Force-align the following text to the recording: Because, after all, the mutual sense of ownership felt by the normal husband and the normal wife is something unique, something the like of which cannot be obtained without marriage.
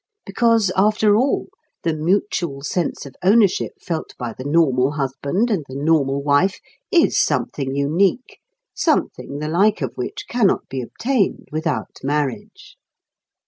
Because, 0.25 0.71
after 0.75 1.15
all, 1.15 1.49
the 1.83 1.93
mutual 1.93 2.63
sense 2.63 3.05
of 3.05 3.13
ownership 3.23 3.73
felt 3.79 4.15
by 4.17 4.33
the 4.33 4.43
normal 4.43 4.93
husband 4.93 5.51
and 5.51 5.63
the 5.69 5.75
normal 5.75 6.23
wife 6.23 6.57
is 6.89 7.15
something 7.21 7.75
unique, 7.75 8.39
something 8.73 9.37
the 9.37 9.47
like 9.47 9.79
of 9.83 9.91
which 9.93 10.25
cannot 10.27 10.67
be 10.69 10.81
obtained 10.81 11.49
without 11.51 11.99
marriage. 12.01 12.77